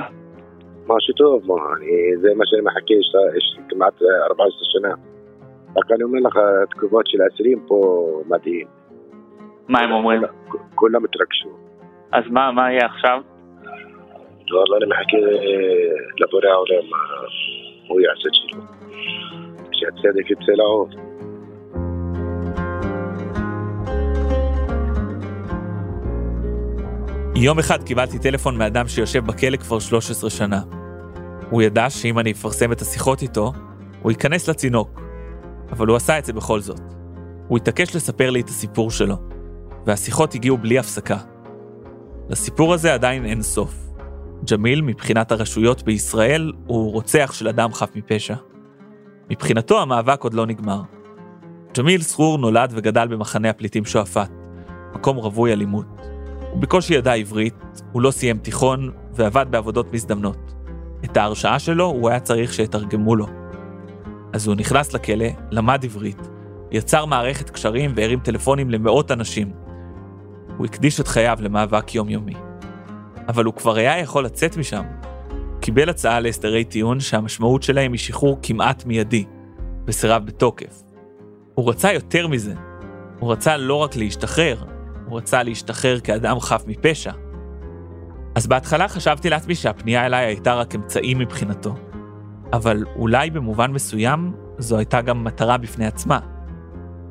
משהו 0.87 1.15
טוב, 1.17 1.47
מה, 1.47 1.55
אני, 1.77 2.17
זה 2.21 2.29
מה 2.35 2.45
שאני 2.47 2.63
מחכה, 2.63 2.95
יש, 3.01 3.13
יש 3.37 3.59
כמעט 3.69 3.95
14 4.31 4.59
שנה. 4.63 4.95
רק 5.77 5.91
אני 5.95 6.03
אומר 6.03 6.19
לך, 6.29 6.37
התגובות 6.63 7.07
של 7.07 7.19
האסירים 7.23 7.65
פה 7.69 8.07
מדהים. 8.27 8.67
מה 9.69 9.81
הם 9.81 9.93
אומרים? 9.93 10.23
כולם 10.75 11.05
התרגשו. 11.05 11.49
אז 12.13 12.25
מה, 12.31 12.53
מה 12.53 12.73
יהיה 12.73 12.87
עכשיו? 12.87 13.21
וואלה, 14.51 14.77
אני 14.77 14.87
מחכה 14.87 15.17
אה, 15.17 15.95
לבורא 16.19 16.47
העולם, 16.47 16.87
הוא 17.89 18.01
יעשה 18.01 18.29
את 18.29 18.35
שלו. 18.35 18.63
שהצדק 19.73 20.31
יצא 20.31 20.53
לאור. 20.57 20.89
יום 27.37 27.59
אחד 27.59 27.83
קיבלתי 27.83 28.19
טלפון 28.19 28.59
מאדם 28.59 28.89
שיושב 28.89 29.27
בכלא 29.27 29.57
כבר 29.57 29.79
13 29.79 30.31
שנה. 30.31 30.61
הוא 31.51 31.63
ידע 31.63 31.91
שאם 31.91 32.19
אני 32.19 32.33
אפרסם 32.33 32.73
את 32.73 32.81
השיחות 32.81 33.23
איתו, 33.23 33.53
הוא 34.03 34.11
ייכנס 34.13 34.49
לצינוק. 34.49 35.01
אבל 35.71 35.87
הוא 35.87 35.97
עשה 35.97 36.19
את 36.19 36.25
זה 36.25 36.33
בכל 36.33 36.61
זאת. 36.61 36.81
הוא 37.49 37.59
התעקש 37.59 37.97
לספר 37.97 38.31
לי 38.31 38.41
את 38.41 38.49
הסיפור 38.49 38.91
שלו, 38.91 39.17
והשיחות 39.87 40.35
הגיעו 40.35 40.59
בלי 40.59 40.79
הפסקה. 40.79 41.17
לסיפור 42.29 42.75
הזה 42.75 42.95
עדיין 42.95 43.25
אין 43.25 43.43
סוף. 43.43 43.75
ג'מיל, 44.51 44.81
מבחינת 44.81 45.33
הרשויות 45.33 45.83
בישראל, 45.83 46.53
הוא 46.67 46.93
רוצח 46.93 47.33
של 47.35 47.49
אדם 47.49 47.73
חף 47.73 47.91
מפשע. 47.95 48.35
מבחינתו 49.31 49.83
המאבק 49.83 50.23
עוד 50.23 50.35
לא 50.35 50.47
נגמר. 50.47 50.83
ג'מיל 51.79 52.03
סרור 52.03 52.39
נולד 52.39 52.73
וגדל 52.75 53.09
במחנה 53.09 53.51
הפליטים 53.51 53.85
שועפאט, 53.85 54.31
מקום 54.95 55.17
רווי 55.17 55.53
אלימות. 55.53 55.87
הוא 56.53 56.61
בקושי 56.61 56.95
ידע 56.95 57.13
עברית, 57.13 57.55
הוא 57.93 58.03
לא 58.03 58.11
סיים 58.11 58.39
תיכון 58.39 58.91
ועבד 59.15 59.47
בעבודות 59.51 59.93
מזדמנות. 59.93 60.55
את 61.05 61.17
ההרשעה 61.17 61.59
שלו 61.59 61.85
הוא 61.85 62.09
היה 62.09 62.21
צריך 62.21 62.53
שיתרגמו 62.53 63.17
לו. 63.17 63.27
אז 64.33 64.47
הוא 64.47 64.55
נכנס 64.57 64.95
לכלא, 64.95 65.27
למד 65.51 65.85
עברית, 65.85 66.29
יצר 66.71 67.05
מערכת 67.05 67.51
קשרים 67.51 67.93
והרים 67.97 68.21
טלפונים 68.21 68.71
למאות 68.71 69.13
אנשים. 69.13 69.66
הוא 70.57 70.67
הקדיש 70.67 71.01
את 71.01 71.09
חייו 71.09 71.39
למאבק 71.41 71.95
יומיומי. 71.95 72.35
אבל 73.29 73.45
הוא 73.45 73.55
כבר 73.55 73.77
היה 73.77 73.99
יכול 73.99 74.25
לצאת 74.25 74.57
משם. 74.57 74.83
קיבל 75.61 75.89
הצעה 75.89 76.21
להסדרי 76.21 76.65
טיעון 76.65 77.01
שהמשמעות 77.01 77.63
שלהם 77.63 77.93
היא 77.93 77.99
שחרור 77.99 78.39
כמעט 78.43 78.87
מיידי, 78.87 79.25
וסירב 79.87 80.27
בתוקף. 80.27 80.83
הוא 81.55 81.71
רצה 81.71 81.93
יותר 81.93 82.29
מזה. 82.29 82.55
הוא 83.19 83.33
רצה 83.33 83.57
לא 83.57 83.75
רק 83.75 83.97
להשתחרר, 83.97 84.65
הוא 85.07 85.19
רצה 85.19 85.43
להשתחרר 85.43 86.01
כאדם 86.01 86.41
חף 86.41 86.65
מפשע. 86.67 87.13
אז 88.35 88.47
בהתחלה 88.47 88.89
חשבתי 88.89 89.31
לעצמי 89.31 89.55
שהפנייה 89.55 90.07
אליי 90.07 90.27
הייתה 90.27 90.55
רק 90.55 90.75
אמצעי 90.75 91.15
מבחינתו. 91.15 91.75
אבל 92.53 92.85
אולי 92.97 93.31
במובן 93.31 93.73
מסוים 93.73 94.33
זו 94.59 94.77
הייתה 94.77 95.01
גם 95.01 95.25
מטרה 95.25 95.59
בפני 95.59 95.87
עצמה. 95.87 96.19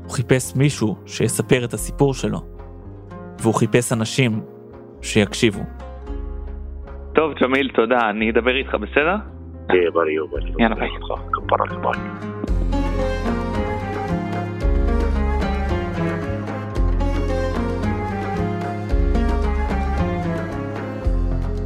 הוא 0.03 0.11
חיפש 0.11 0.55
מישהו 0.55 0.95
שיספר 1.05 1.65
את 1.65 1.73
הסיפור 1.73 2.13
שלו, 2.13 2.41
והוא 3.41 3.53
חיפש 3.53 3.93
אנשים 3.93 4.41
שיקשיבו. 5.01 5.61
טוב, 7.15 7.33
ג'מיל, 7.33 7.69
תודה, 7.75 8.09
אני 8.09 8.31
אדבר 8.31 8.55
איתך, 8.55 8.75
בסדר? 8.75 9.15
כן, 9.69 9.77
בריא, 9.93 10.19
בריא. 10.31 10.53
יאללה, 10.59 10.75
ביי. 10.75 10.89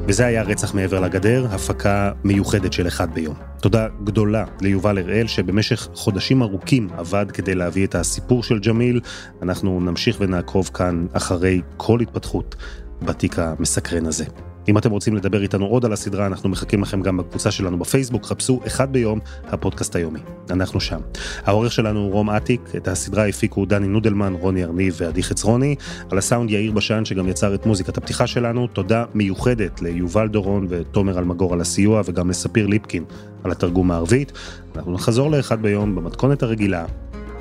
וזה 0.09 0.25
היה 0.25 0.43
רצח 0.43 0.73
מעבר 0.73 0.99
לגדר, 0.99 1.47
הפקה 1.51 2.11
מיוחדת 2.23 2.73
של 2.73 2.87
אחד 2.87 3.13
ביום. 3.13 3.35
תודה 3.61 3.87
גדולה 4.03 4.45
ליובל 4.61 4.97
הראל, 4.97 5.27
שבמשך 5.27 5.87
חודשים 5.93 6.41
ארוכים 6.41 6.89
עבד 6.97 7.25
כדי 7.33 7.55
להביא 7.55 7.87
את 7.87 7.95
הסיפור 7.95 8.43
של 8.43 8.59
ג'מיל. 8.59 9.01
אנחנו 9.41 9.79
נמשיך 9.79 10.17
ונעקוב 10.19 10.69
כאן 10.73 11.05
אחרי 11.13 11.61
כל 11.77 11.99
התפתחות 11.99 12.55
בתיק 13.01 13.39
המסקרן 13.39 14.05
הזה. 14.05 14.25
אם 14.69 14.77
אתם 14.77 14.91
רוצים 14.91 15.15
לדבר 15.15 15.41
איתנו 15.41 15.65
עוד 15.65 15.85
על 15.85 15.93
הסדרה, 15.93 16.25
אנחנו 16.25 16.49
מחכים 16.49 16.81
לכם 16.81 17.01
גם 17.01 17.17
בקבוצה 17.17 17.51
שלנו 17.51 17.79
בפייסבוק, 17.79 18.25
חפשו 18.25 18.59
אחד 18.67 18.93
ביום, 18.93 19.19
הפודקאסט 19.47 19.95
היומי. 19.95 20.19
אנחנו 20.49 20.79
שם. 20.79 20.99
העורך 21.45 21.71
שלנו 21.71 21.99
הוא 21.99 22.11
רום 22.11 22.29
אטיק, 22.29 22.61
את 22.77 22.87
הסדרה 22.87 23.27
הפיקו 23.27 23.65
דני 23.65 23.87
נודלמן, 23.87 24.33
רוני 24.33 24.63
ארניב 24.63 24.95
ועדי 24.97 25.23
חצרוני, 25.23 25.75
על 26.11 26.17
הסאונד 26.17 26.49
יאיר 26.49 26.71
בשן 26.71 27.05
שגם 27.05 27.27
יצר 27.27 27.55
את 27.55 27.65
מוזיקת 27.65 27.97
הפתיחה 27.97 28.27
שלנו. 28.27 28.67
תודה 28.67 29.05
מיוחדת 29.13 29.81
ליובל 29.81 30.27
דורון 30.27 30.67
ותומר 30.69 31.19
אלמגור 31.19 31.53
על 31.53 31.61
הסיוע, 31.61 32.01
וגם 32.05 32.29
לספיר 32.29 32.67
ליפקין 32.67 33.03
על 33.43 33.51
התרגום 33.51 33.91
הערבית. 33.91 34.31
אנחנו 34.75 34.93
נחזור 34.93 35.31
לאחד 35.31 35.61
ביום 35.61 35.95
במתכונת 35.95 36.43
הרגילה 36.43 36.85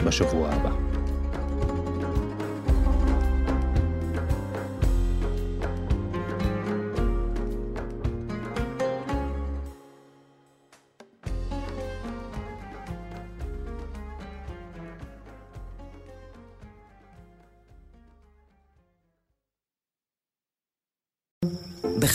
בשבוע 0.04 0.48
הבא. 0.50 0.88